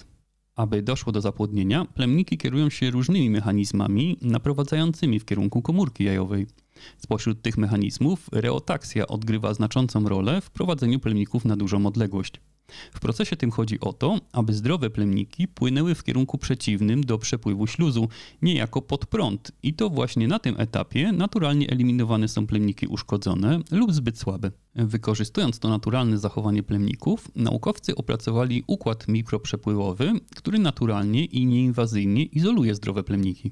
Aby 0.55 0.81
doszło 0.81 1.11
do 1.11 1.21
zapłodnienia, 1.21 1.85
plemniki 1.85 2.37
kierują 2.37 2.69
się 2.69 2.91
różnymi 2.91 3.29
mechanizmami 3.29 4.17
naprowadzającymi 4.21 5.19
w 5.19 5.25
kierunku 5.25 5.61
komórki 5.61 6.03
jajowej. 6.03 6.47
Spośród 6.97 7.41
tych 7.41 7.57
mechanizmów 7.57 8.29
reotaksja 8.31 9.07
odgrywa 9.07 9.53
znaczącą 9.53 10.09
rolę 10.09 10.41
w 10.41 10.49
prowadzeniu 10.51 10.99
plemników 10.99 11.45
na 11.45 11.57
dużą 11.57 11.85
odległość. 11.85 12.41
W 12.93 12.99
procesie 12.99 13.35
tym 13.35 13.51
chodzi 13.51 13.79
o 13.79 13.93
to, 13.93 14.19
aby 14.31 14.53
zdrowe 14.53 14.89
plemniki 14.89 15.47
płynęły 15.47 15.95
w 15.95 16.03
kierunku 16.03 16.37
przeciwnym 16.37 17.03
do 17.03 17.17
przepływu 17.17 17.67
śluzu, 17.67 18.07
niejako 18.41 18.81
pod 18.81 19.05
prąd. 19.05 19.51
I 19.63 19.73
to 19.73 19.89
właśnie 19.89 20.27
na 20.27 20.39
tym 20.39 20.55
etapie 20.57 21.11
naturalnie 21.11 21.69
eliminowane 21.69 22.27
są 22.27 22.47
plemniki 22.47 22.87
uszkodzone 22.87 23.59
lub 23.71 23.93
zbyt 23.93 24.19
słabe. 24.19 24.51
Wykorzystując 24.75 25.59
to 25.59 25.69
naturalne 25.69 26.17
zachowanie 26.17 26.63
plemników, 26.63 27.31
naukowcy 27.35 27.95
opracowali 27.95 28.63
układ 28.67 29.07
mikroprzepływowy, 29.07 30.11
który 30.35 30.59
naturalnie 30.59 31.25
i 31.25 31.45
nieinwazyjnie 31.45 32.23
izoluje 32.23 32.75
zdrowe 32.75 33.03
plemniki. 33.03 33.51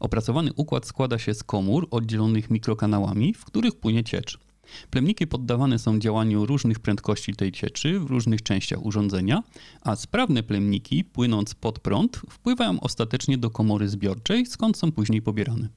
Opracowany 0.00 0.52
układ 0.56 0.86
składa 0.86 1.18
się 1.18 1.34
z 1.34 1.42
komór 1.42 1.88
oddzielonych 1.90 2.50
mikrokanałami, 2.50 3.34
w 3.34 3.44
których 3.44 3.74
płynie 3.74 4.04
ciecz. 4.04 4.45
Plemniki 4.90 5.26
poddawane 5.26 5.78
są 5.78 5.98
działaniu 5.98 6.46
różnych 6.46 6.78
prędkości 6.78 7.34
tej 7.34 7.52
cieczy 7.52 8.00
w 8.00 8.06
różnych 8.06 8.42
częściach 8.42 8.86
urządzenia, 8.86 9.42
a 9.82 9.96
sprawne 9.96 10.42
plemniki, 10.42 11.04
płynąc 11.04 11.54
pod 11.54 11.78
prąd, 11.78 12.16
wpływają 12.30 12.80
ostatecznie 12.80 13.38
do 13.38 13.50
komory 13.50 13.88
zbiorczej, 13.88 14.46
skąd 14.46 14.76
są 14.76 14.92
później 14.92 15.22
pobierane. 15.22 15.68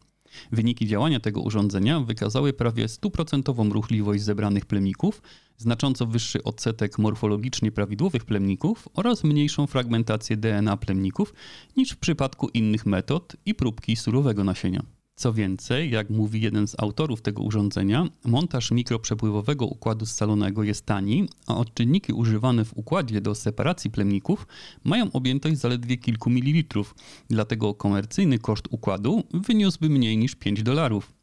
Wyniki 0.51 0.87
działania 0.87 1.19
tego 1.19 1.41
urządzenia 1.41 1.99
wykazały 1.99 2.53
prawie 2.53 2.87
stuprocentową 2.87 3.69
ruchliwość 3.69 4.23
zebranych 4.23 4.65
plemników, 4.65 5.21
znacząco 5.57 6.05
wyższy 6.05 6.43
odsetek 6.43 6.97
morfologicznie 6.97 7.71
prawidłowych 7.71 8.25
plemników 8.25 8.87
oraz 8.93 9.23
mniejszą 9.23 9.67
fragmentację 9.67 10.37
DNA 10.37 10.77
plemników 10.77 11.33
niż 11.77 11.91
w 11.91 11.97
przypadku 11.97 12.49
innych 12.49 12.85
metod 12.85 13.35
i 13.45 13.55
próbki 13.55 13.95
surowego 13.95 14.43
nasienia. 14.43 14.98
Co 15.19 15.33
więcej, 15.33 15.91
jak 15.91 16.09
mówi 16.09 16.41
jeden 16.41 16.67
z 16.67 16.75
autorów 16.79 17.21
tego 17.21 17.43
urządzenia, 17.43 18.07
montaż 18.25 18.71
mikroprzepływowego 18.71 19.65
układu 19.65 20.05
scalonego 20.05 20.63
jest 20.63 20.85
tani, 20.85 21.29
a 21.47 21.57
odczynniki 21.57 22.13
używane 22.13 22.65
w 22.65 22.77
układzie 22.77 23.21
do 23.21 23.35
separacji 23.35 23.91
plemników 23.91 24.47
mają 24.83 25.11
objętość 25.11 25.57
zaledwie 25.57 25.97
kilku 25.97 26.29
mililitrów, 26.29 26.95
dlatego 27.29 27.73
komercyjny 27.73 28.39
koszt 28.39 28.67
układu 28.69 29.23
wyniósłby 29.33 29.89
mniej 29.89 30.17
niż 30.17 30.35
5 30.35 30.63
dolarów. 30.63 31.13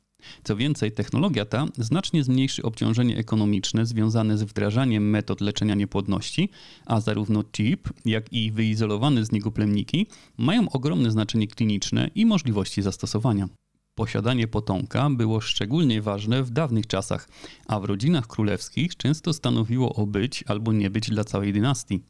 Co 0.45 0.57
więcej, 0.57 0.93
technologia 0.93 1.45
ta 1.45 1.67
znacznie 1.79 2.25
zmniejszy 2.25 2.63
obciążenie 2.63 3.17
ekonomiczne 3.17 3.87
związane 3.87 4.39
z 4.39 4.43
wdrażaniem 4.43 5.11
metod 5.11 5.41
leczenia 5.41 5.75
niepłodności, 5.75 6.49
a 6.87 7.01
zarówno 7.01 7.45
chip, 7.45 7.89
jak 8.05 8.33
i 8.33 8.53
wyizolowane 8.53 9.25
z 9.25 9.33
niego 9.33 9.51
plemniki 9.51 10.07
mają 10.39 10.69
ogromne 10.71 11.11
znaczenie 11.11 11.47
kliniczne 11.47 12.11
i 12.15 12.27
możliwości 12.27 12.83
zastosowania. 12.83 13.49
Posiadanie 13.97 14.49
potomka 14.49 15.11
było 15.11 15.41
szczególnie 15.41 16.03
ważne 16.03 16.43
w 16.43 16.51
dawnych 16.51 16.87
czasach, 16.87 17.29
a 17.67 17.81
w 17.81 17.85
rodzinach 17.85 18.27
królewskich 18.27 18.97
często 18.97 19.33
stanowiło 19.33 19.95
o 19.95 20.07
być 20.07 20.45
albo 20.47 20.73
nie 20.73 20.91
być 20.91 21.11
dla 21.11 21.25
całej 21.25 21.53
dynastii. 21.53 22.03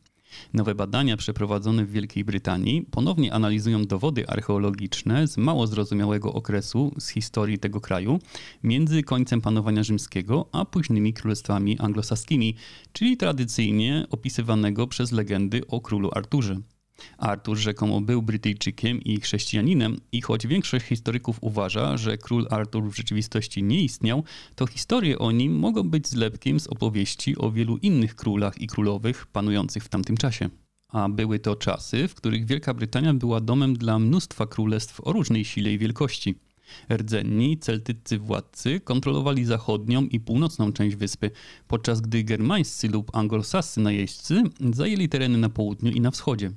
Nowe 0.55 0.75
badania 0.75 1.17
przeprowadzone 1.17 1.85
w 1.85 1.91
Wielkiej 1.91 2.25
Brytanii 2.25 2.83
ponownie 2.91 3.33
analizują 3.33 3.85
dowody 3.85 4.29
archeologiczne 4.29 5.29
z 5.29 5.37
mało 5.37 5.67
zrozumiałego 5.67 6.33
okresu 6.33 6.95
z 6.99 7.09
historii 7.09 7.59
tego 7.59 7.81
kraju 7.81 8.19
między 8.63 9.03
końcem 9.03 9.41
panowania 9.41 9.83
rzymskiego 9.83 10.49
a 10.53 10.65
późnymi 10.65 11.13
królestwami 11.13 11.79
anglosaskimi, 11.79 12.55
czyli 12.93 13.17
tradycyjnie 13.17 14.07
opisywanego 14.11 14.87
przez 14.87 15.13
legendy 15.13 15.67
o 15.67 15.81
królu 15.81 16.11
Arturze. 16.15 16.57
Artur 17.19 17.57
rzekomo 17.57 18.01
był 18.01 18.23
Brytyjczykiem 18.23 19.01
i 19.01 19.21
chrześcijaninem 19.21 19.97
i 20.13 20.23
choć 20.23 20.47
większość 20.47 20.87
historyków 20.87 21.39
uważa, 21.41 21.97
że 21.97 22.19
król 22.19 22.47
Artur 22.51 22.85
w 22.85 22.97
rzeczywistości 22.97 23.63
nie 23.63 23.81
istniał, 23.81 24.25
to 24.55 24.67
historie 24.67 25.19
o 25.19 25.33
nim 25.33 25.59
mogą 25.59 25.83
być 25.83 26.09
zlepkiem 26.09 26.61
z 26.61 26.67
opowieści 26.67 27.39
o 27.39 27.51
wielu 27.51 27.77
innych 27.77 28.15
królach 28.15 28.61
i 28.61 28.67
królowych 28.67 29.27
panujących 29.27 29.85
w 29.85 29.89
tamtym 29.89 30.17
czasie. 30.17 30.49
A 30.89 31.09
były 31.09 31.39
to 31.39 31.57
czasy, 31.57 32.09
w 32.09 32.15
których 32.15 32.47
Wielka 32.47 32.75
Brytania 32.75 33.15
była 33.15 33.41
domem 33.41 33.75
dla 33.75 33.99
mnóstwa 33.99 34.47
królestw 34.47 35.01
o 35.01 35.13
różnej 35.13 35.45
sile 35.45 35.73
i 35.73 35.79
wielkości. 35.79 36.35
Rdzenni, 36.93 37.59
celtyccy 37.59 38.19
władcy 38.19 38.81
kontrolowali 38.81 39.45
zachodnią 39.45 40.03
i 40.03 40.21
północną 40.21 40.73
część 40.73 40.97
wyspy, 40.97 41.31
podczas 41.69 42.01
gdy 42.01 42.25
germańscy 42.25 42.89
lub 42.89 43.17
anglosascy 43.17 43.81
najeźdźcy 43.81 44.43
zajęli 44.73 45.09
tereny 45.09 45.39
na 45.39 45.49
południu 45.49 45.93
i 45.93 46.01
na 46.01 46.11
wschodzie. 46.11 46.51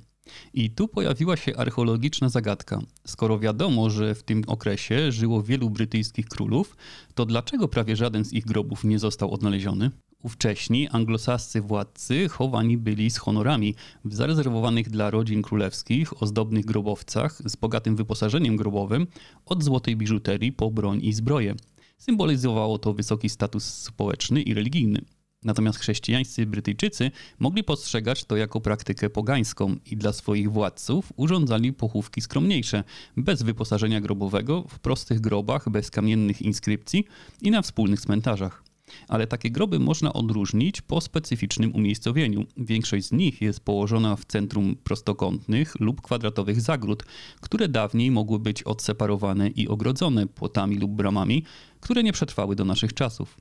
I 0.54 0.70
tu 0.70 0.88
pojawiła 0.88 1.36
się 1.36 1.56
archeologiczna 1.56 2.28
zagadka. 2.28 2.80
Skoro 3.06 3.38
wiadomo, 3.38 3.90
że 3.90 4.14
w 4.14 4.22
tym 4.22 4.42
okresie 4.46 5.12
żyło 5.12 5.42
wielu 5.42 5.70
brytyjskich 5.70 6.26
królów, 6.26 6.76
to 7.14 7.26
dlaczego 7.26 7.68
prawie 7.68 7.96
żaden 7.96 8.24
z 8.24 8.32
ich 8.32 8.44
grobów 8.44 8.84
nie 8.84 8.98
został 8.98 9.30
odnaleziony? 9.30 9.90
Ówcześni 10.22 10.88
anglosascy 10.88 11.60
władcy 11.60 12.28
chowani 12.28 12.78
byli 12.78 13.10
z 13.10 13.18
honorami 13.18 13.74
w 14.04 14.14
zarezerwowanych 14.14 14.90
dla 14.90 15.10
rodzin 15.10 15.42
królewskich 15.42 16.22
ozdobnych 16.22 16.64
grobowcach 16.64 17.42
z 17.44 17.56
bogatym 17.56 17.96
wyposażeniem 17.96 18.56
grobowym, 18.56 19.06
od 19.46 19.64
złotej 19.64 19.96
biżuterii 19.96 20.52
po 20.52 20.70
broń 20.70 21.00
i 21.02 21.12
zbroję. 21.12 21.54
Symbolizowało 21.98 22.78
to 22.78 22.94
wysoki 22.94 23.28
status 23.28 23.64
społeczny 23.64 24.42
i 24.42 24.54
religijny. 24.54 25.00
Natomiast 25.44 25.78
chrześcijańscy 25.78 26.46
Brytyjczycy 26.46 27.10
mogli 27.38 27.64
postrzegać 27.64 28.24
to 28.24 28.36
jako 28.36 28.60
praktykę 28.60 29.10
pogańską 29.10 29.76
i 29.86 29.96
dla 29.96 30.12
swoich 30.12 30.52
władców 30.52 31.12
urządzali 31.16 31.72
pochówki 31.72 32.20
skromniejsze, 32.20 32.84
bez 33.16 33.42
wyposażenia 33.42 34.00
grobowego, 34.00 34.64
w 34.68 34.78
prostych 34.78 35.20
grobach, 35.20 35.68
bez 35.68 35.90
kamiennych 35.90 36.42
inskrypcji 36.42 37.04
i 37.42 37.50
na 37.50 37.62
wspólnych 37.62 38.00
cmentarzach. 38.00 38.64
Ale 39.08 39.26
takie 39.26 39.50
groby 39.50 39.78
można 39.78 40.12
odróżnić 40.12 40.80
po 40.80 41.00
specyficznym 41.00 41.74
umiejscowieniu. 41.74 42.46
Większość 42.56 43.06
z 43.06 43.12
nich 43.12 43.42
jest 43.42 43.60
położona 43.60 44.16
w 44.16 44.24
centrum 44.24 44.76
prostokątnych 44.84 45.80
lub 45.80 46.00
kwadratowych 46.00 46.60
zagród, 46.60 47.04
które 47.40 47.68
dawniej 47.68 48.10
mogły 48.10 48.38
być 48.38 48.62
odseparowane 48.62 49.48
i 49.48 49.68
ogrodzone 49.68 50.26
płotami 50.26 50.78
lub 50.78 50.90
bramami, 50.90 51.44
które 51.80 52.02
nie 52.02 52.12
przetrwały 52.12 52.56
do 52.56 52.64
naszych 52.64 52.94
czasów. 52.94 53.36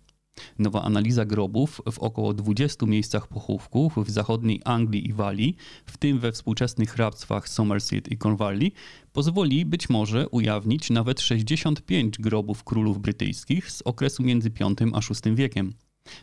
Nowa 0.60 0.84
analiza 0.84 1.25
grobów 1.25 1.81
w 1.91 2.00
około 2.00 2.34
20 2.34 2.86
miejscach 2.86 3.27
pochówków 3.27 3.98
w 3.98 4.10
zachodniej 4.10 4.62
Anglii 4.65 5.08
i 5.08 5.13
Walii, 5.13 5.55
w 5.86 5.98
tym 5.98 6.19
we 6.19 6.31
współczesnych 6.31 6.91
hrabstwach 6.91 7.50
Somerset 7.50 8.12
i 8.12 8.17
Cornwalli, 8.17 8.72
pozwoli 9.13 9.65
być 9.65 9.89
może 9.89 10.29
ujawnić 10.29 10.89
nawet 10.89 11.22
65 11.22 12.17
grobów 12.17 12.63
królów 12.63 13.00
brytyjskich 13.00 13.72
z 13.72 13.81
okresu 13.81 14.24
między 14.24 14.50
V 14.50 14.65
a 14.93 15.00
VI 15.00 15.36
wiekiem. 15.36 15.74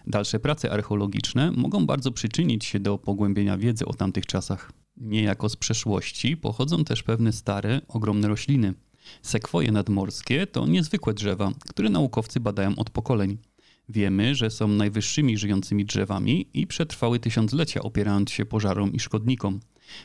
Dalsze 0.07 0.41
prace 0.41 0.71
archeologiczne 0.71 1.53
mogą 1.53 1.87
bardzo 1.87 2.13
przyczynić 2.13 2.65
się 2.65 2.81
do 2.81 2.99
pogłębienia 2.99 3.59
wiedzy 3.59 3.87
o 3.87 3.95
tamtych 3.95 4.27
czasach. 4.27 4.73
Niejako 4.97 5.49
z 5.49 5.57
przeszłości 5.57 6.37
pochodzą 6.37 6.85
też 6.85 7.03
pewne 7.03 7.33
stare, 7.33 7.81
ogromne 7.89 8.29
rośliny. 8.29 8.75
Sekwoje 9.23 9.73
nadmorskie 9.73 10.47
to 10.47 10.67
niezwykłe 10.67 11.15
drzewa, 11.15 11.53
które 11.69 11.89
naukowcy 11.89 12.41
badają 12.41 12.77
od 12.77 12.91
pokoleń. 12.91 13.39
Wiemy, 13.89 14.35
że 14.35 14.51
są 14.51 14.69
najwyższymi 14.69 15.39
żyjącymi 15.39 15.85
drzewami 15.85 16.47
i 16.55 16.67
przetrwały 16.67 17.19
tysiąclecia 17.19 17.83
opierając 17.83 18.31
się 18.31 18.45
pożarom 18.45 18.93
i 18.93 19.01
szkodnikom. 19.01 19.61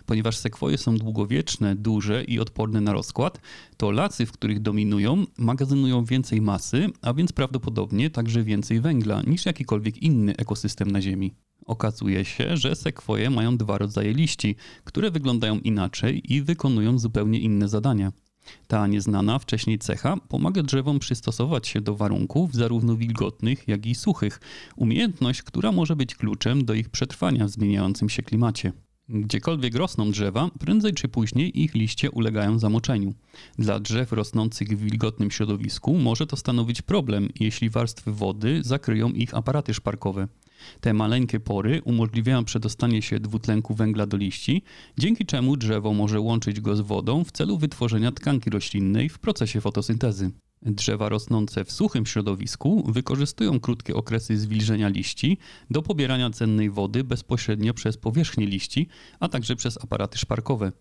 Ponieważ 0.05 0.37
sekwoje 0.37 0.77
są 0.77 0.97
długowieczne, 0.97 1.75
duże 1.75 2.23
i 2.23 2.39
odporne 2.39 2.81
na 2.81 2.93
rozkład, 2.93 3.41
to 3.77 3.91
lasy, 3.91 4.25
w 4.25 4.31
których 4.31 4.61
dominują, 4.61 5.25
magazynują 5.37 6.05
więcej 6.05 6.41
masy, 6.41 6.89
a 7.01 7.13
więc 7.13 7.31
prawdopodobnie 7.31 8.09
także 8.09 8.43
więcej 8.43 8.81
węgla 8.81 9.21
niż 9.21 9.45
jakikolwiek 9.45 9.97
inny 10.03 10.35
ekosystem 10.37 10.91
na 10.91 11.01
Ziemi. 11.01 11.33
Okazuje 11.65 12.25
się, 12.25 12.57
że 12.57 12.75
sekwoje 12.75 13.29
mają 13.29 13.57
dwa 13.57 13.77
rodzaje 13.77 14.13
liści, 14.13 14.55
które 14.83 15.11
wyglądają 15.11 15.59
inaczej 15.59 16.33
i 16.33 16.41
wykonują 16.41 16.99
zupełnie 16.99 17.39
inne 17.39 17.67
zadania. 17.67 18.11
Ta 18.67 18.87
nieznana 18.87 19.39
wcześniej 19.39 19.79
cecha 19.79 20.17
pomaga 20.17 20.63
drzewom 20.63 20.99
przystosować 20.99 21.67
się 21.67 21.81
do 21.81 21.95
warunków 21.95 22.53
zarówno 22.53 22.95
wilgotnych, 22.95 23.67
jak 23.67 23.85
i 23.85 23.95
suchych, 23.95 24.39
umiejętność, 24.75 25.43
która 25.43 25.71
może 25.71 25.95
być 25.95 26.15
kluczem 26.15 26.65
do 26.65 26.73
ich 26.73 26.89
przetrwania 26.89 27.45
w 27.45 27.49
zmieniającym 27.49 28.09
się 28.09 28.23
klimacie. 28.23 28.73
Gdziekolwiek 29.13 29.75
rosną 29.75 30.11
drzewa, 30.11 30.49
prędzej 30.59 30.93
czy 30.93 31.07
później 31.07 31.61
ich 31.61 31.75
liście 31.75 32.11
ulegają 32.11 32.59
zamoczeniu. 32.59 33.13
Dla 33.59 33.79
drzew 33.79 34.11
rosnących 34.11 34.67
w 34.67 34.81
wilgotnym 34.81 35.31
środowisku 35.31 35.93
może 35.97 36.27
to 36.27 36.35
stanowić 36.35 36.81
problem, 36.81 37.29
jeśli 37.39 37.69
warstwy 37.69 38.11
wody 38.11 38.63
zakryją 38.63 39.09
ich 39.09 39.35
aparaty 39.35 39.73
szparkowe. 39.73 40.27
Te 40.81 40.93
maleńkie 40.93 41.39
pory 41.39 41.81
umożliwiają 41.85 42.45
przedostanie 42.45 43.01
się 43.01 43.19
dwutlenku 43.19 43.73
węgla 43.75 44.05
do 44.05 44.17
liści, 44.17 44.63
dzięki 44.97 45.25
czemu 45.25 45.57
drzewo 45.57 45.93
może 45.93 46.19
łączyć 46.19 46.61
go 46.61 46.75
z 46.75 46.81
wodą 46.81 47.23
w 47.23 47.31
celu 47.31 47.57
wytworzenia 47.57 48.11
tkanki 48.11 48.49
roślinnej 48.49 49.09
w 49.09 49.19
procesie 49.19 49.61
fotosyntezy. 49.61 50.31
Drzewa 50.65 51.09
rosnące 51.09 51.65
w 51.65 51.71
suchym 51.71 52.05
środowisku 52.05 52.91
wykorzystują 52.91 53.59
krótkie 53.59 53.95
okresy 53.95 54.37
zwilżenia 54.37 54.87
liści 54.87 55.37
do 55.69 55.81
pobierania 55.81 56.29
cennej 56.29 56.69
wody 56.69 57.03
bezpośrednio 57.03 57.73
przez 57.73 57.97
powierzchnię 57.97 58.45
liści, 58.45 58.87
a 59.19 59.27
także 59.27 59.55
przez 59.55 59.83
aparaty 59.83 60.17
szparkowe. 60.17 60.71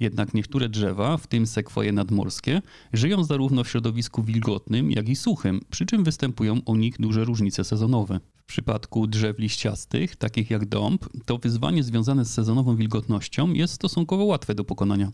Jednak 0.00 0.34
niektóre 0.34 0.68
drzewa, 0.68 1.16
w 1.16 1.26
tym 1.26 1.46
sekwoje 1.46 1.92
nadmorskie, 1.92 2.62
żyją 2.92 3.24
zarówno 3.24 3.64
w 3.64 3.68
środowisku 3.68 4.22
wilgotnym, 4.22 4.90
jak 4.90 5.08
i 5.08 5.16
suchym, 5.16 5.60
przy 5.70 5.86
czym 5.86 6.04
występują 6.04 6.60
u 6.66 6.76
nich 6.76 6.96
duże 6.98 7.24
różnice 7.24 7.64
sezonowe. 7.64 8.20
W 8.36 8.44
przypadku 8.44 9.06
drzew 9.06 9.38
liściastych, 9.38 10.16
takich 10.16 10.50
jak 10.50 10.66
dąb, 10.66 11.06
to 11.24 11.38
wyzwanie 11.38 11.82
związane 11.82 12.24
z 12.24 12.34
sezonową 12.34 12.76
wilgotnością 12.76 13.52
jest 13.52 13.74
stosunkowo 13.74 14.24
łatwe 14.24 14.54
do 14.54 14.64
pokonania. 14.64 15.12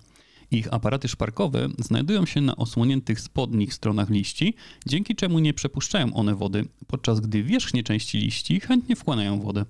Ich 0.53 0.75
aparaty 0.75 1.09
szparkowe 1.09 1.69
znajdują 1.79 2.27
się 2.27 2.41
na 2.41 2.57
osłoniętych 2.57 3.21
spodnich 3.21 3.75
stronach 3.75 4.11
liści, 4.11 4.55
dzięki 4.87 5.15
czemu 5.15 5.38
nie 5.38 5.55
przepuszczają 5.55 6.15
one 6.15 6.35
wody, 6.35 6.65
podczas 6.87 7.21
gdy 7.21 7.43
wierzchnie 7.43 7.83
części 7.83 8.19
liści 8.19 8.61
chętnie 8.61 8.97
wchłaniają 8.97 9.41
wodę. 9.41 9.65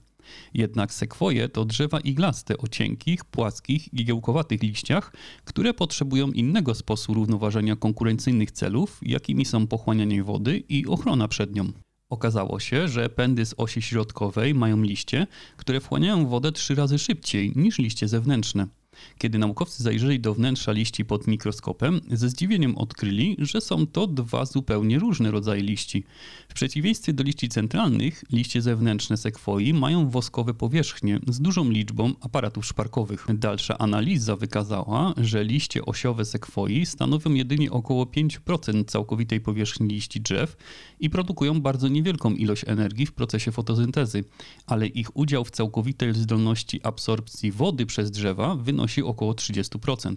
Jednak 0.55 0.95
sekwoje 0.95 1.49
to 1.49 1.64
drzewa 1.64 2.01
iglaste 2.01 2.59
o 2.59 2.68
cienkich, 2.68 3.25
płaskich 3.25 3.95
i 3.95 4.05
giełkowatych 4.05 4.62
liściach, 4.62 5.12
które 5.45 5.75
potrzebują 5.75 6.29
innego 6.31 6.75
sposobu 6.75 7.14
równoważenia 7.14 7.77
konkurencyjnych 7.77 8.51
celów, 8.51 9.01
jakimi 9.03 9.45
są 9.45 9.66
pochłanianie 9.66 10.25
wody 10.25 10.62
i 10.68 10.87
ochrona 10.87 11.29
przed 11.29 11.55
nią. 11.55 11.73
Okazało 12.11 12.61
się, 12.61 12.88
że 12.88 13.09
pędy 13.09 13.47
z 13.47 13.55
osi 13.57 13.83
środkowej 13.83 14.55
mają 14.55 14.83
liście, 14.83 15.27
które 15.57 15.81
wchłaniają 15.81 16.27
wodę 16.27 16.53
trzy 16.53 16.75
razy 16.75 16.99
szybciej 16.99 17.53
niż 17.57 17.79
liście 17.79 18.09
zewnętrzne. 18.09 18.82
Kiedy 19.18 19.38
naukowcy 19.38 19.83
zajrzeli 19.83 20.20
do 20.20 20.35
wnętrza 20.35 20.72
liści 20.72 21.05
pod 21.05 21.26
mikroskopem, 21.26 22.00
ze 22.11 22.28
zdziwieniem 22.28 22.78
odkryli, 22.78 23.37
że 23.38 23.61
są 23.61 23.87
to 23.87 24.07
dwa 24.07 24.44
zupełnie 24.44 24.98
różne 24.98 25.31
rodzaje 25.31 25.62
liści. 25.62 26.05
W 26.48 26.55
przeciwieństwie 26.55 27.12
do 27.12 27.22
liści 27.22 27.48
centralnych, 27.48 28.24
liście 28.33 28.62
zewnętrzne 28.62 29.16
sekwoi 29.16 29.72
mają 29.72 30.11
woskowe 30.11 30.55
powierzchnie 30.55 31.20
z 31.28 31.40
dużą 31.40 31.70
liczbą 31.70 32.12
aparatów 32.20 32.66
szparkowych. 32.66 33.26
Dalsza 33.35 33.78
analiza 33.78 34.37
wykazała, 34.37 35.14
że 35.16 35.44
liście 35.44 35.85
osiowe 35.85 36.24
sekwoi 36.24 36.87
stanowią 36.87 37.35
jedynie 37.35 37.70
około 37.70 38.05
5% 38.05 38.85
całkowitej 38.85 39.40
powierzchni 39.40 39.88
liści 39.88 40.20
drzew 40.20 40.57
i 41.00 41.11
produkują 41.11 41.61
bardzo 41.61 41.88
niewielką 41.88 42.31
ilość 42.31 42.64
energii 42.66 43.07
w 43.07 43.12
procesie 43.12 43.52
fotosyntezy, 43.52 44.24
ale 44.66 44.87
ich 44.87 45.16
udział 45.16 45.44
w 45.44 45.50
całkowitej 45.50 46.14
zdolności 46.14 46.81
absorpcji 46.83 47.52
wody 47.52 47.87
przez 47.87 48.11
drzewa 48.11 48.55
wynosi 48.55 48.91
wynosi 48.92 49.02
około 49.02 49.33
30%. 49.33 50.16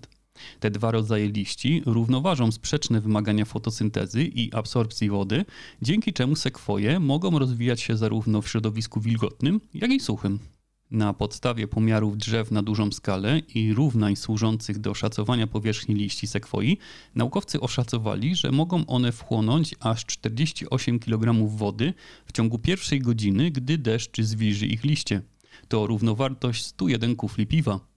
Te 0.59 0.71
dwa 0.71 0.91
rodzaje 0.91 1.27
liści 1.27 1.81
równoważą 1.85 2.51
sprzeczne 2.51 3.01
wymagania 3.01 3.45
fotosyntez 3.45 4.15
i 4.15 4.49
absorpcji 4.53 5.09
wody, 5.09 5.45
dzięki 5.81 6.13
czemu 6.13 6.35
sekwoje 6.35 6.99
mogą 6.99 7.39
rozwijać 7.39 7.81
się 7.81 7.97
zarówno 7.97 8.41
w 8.41 8.47
środowisku 8.47 9.01
wilgotnym, 9.01 9.61
jak 9.73 9.91
i 9.91 9.99
suchym. 9.99 10.39
Na 10.91 11.13
podstawie 11.13 11.67
pomiarów 11.67 12.17
drzew 12.17 12.51
na 12.51 12.61
dużą 12.63 12.91
skalę 12.91 13.39
i 13.55 13.73
równań 13.73 14.15
służących 14.15 14.79
do 14.79 14.93
szacowania 14.93 15.47
powierzchni 15.47 15.95
liści 15.95 16.27
sekwoi, 16.27 16.77
naukowcy 17.15 17.59
oszacowali, 17.59 18.35
że 18.35 18.51
mogą 18.51 18.85
one 18.85 19.11
wchłonąć 19.11 19.75
aż 19.79 20.05
48 20.05 20.99
kg 20.99 21.49
wody 21.57 21.93
w 22.25 22.31
ciągu 22.31 22.59
pierwszej 22.59 22.99
godziny, 22.99 23.51
gdy 23.51 23.77
deszcz 23.77 24.21
zwilży 24.21 24.67
ich 24.67 24.83
liście. 24.83 25.21
To 25.67 25.88
równowartość 25.88 26.65
101 26.65 27.15
kufli 27.15 27.47
piwa. 27.47 27.94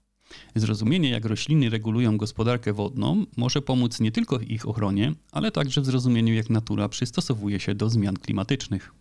Zrozumienie, 0.55 1.09
jak 1.09 1.25
rośliny 1.25 1.69
regulują 1.69 2.17
gospodarkę 2.17 2.73
wodną, 2.73 3.25
może 3.37 3.61
pomóc 3.61 3.99
nie 3.99 4.11
tylko 4.11 4.39
w 4.39 4.43
ich 4.43 4.67
ochronie, 4.67 5.13
ale 5.31 5.51
także 5.51 5.81
w 5.81 5.85
zrozumieniu, 5.85 6.33
jak 6.33 6.49
natura 6.49 6.89
przystosowuje 6.89 7.59
się 7.59 7.75
do 7.75 7.89
zmian 7.89 8.15
klimatycznych. 8.15 8.91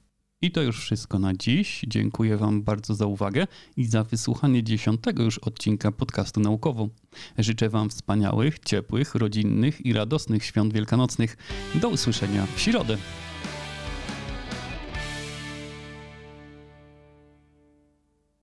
I 0.43 0.51
to 0.51 0.63
już 0.63 0.81
wszystko 0.81 1.19
na 1.19 1.35
dziś. 1.35 1.85
Dziękuję 1.87 2.37
Wam 2.37 2.63
bardzo 2.63 2.95
za 2.95 3.07
uwagę 3.07 3.47
i 3.77 3.85
za 3.85 4.05
wysłuchanie 4.05 4.63
dziesiątego 4.63 5.23
już 5.23 5.39
odcinka 5.39 5.93
podcastu 5.93 6.41
naukowo. 6.41 6.89
Życzę 7.39 7.69
Wam 7.69 7.91
wspaniałych, 7.91 8.59
ciepłych, 8.59 9.15
rodzinnych 9.15 9.87
i 9.87 9.93
radosnych 9.93 10.45
świąt 10.45 10.73
wielkanocnych. 10.73 11.37
Do 11.75 11.89
usłyszenia 11.89 12.47
w 12.47 12.61
środę. 12.61 12.99